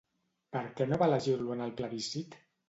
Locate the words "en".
1.57-1.63